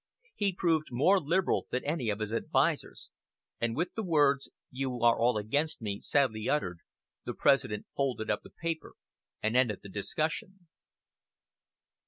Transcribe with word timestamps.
He 0.33 0.51
proved 0.51 0.87
more 0.89 1.19
liberal 1.19 1.67
than 1.69 1.85
any 1.85 2.09
of 2.09 2.17
his 2.17 2.33
advisers; 2.33 3.11
and 3.59 3.75
with 3.75 3.93
the 3.93 4.01
words, 4.01 4.49
"You 4.71 5.01
are 5.01 5.15
all 5.19 5.37
against 5.37 5.79
me," 5.79 5.99
sadly 5.99 6.49
uttered, 6.49 6.79
the 7.23 7.35
President 7.35 7.85
folded 7.95 8.27
up 8.31 8.41
the 8.41 8.49
paper, 8.49 8.93
and 9.43 9.55
ended 9.55 9.81
the 9.83 9.89
discussion. 9.89 10.67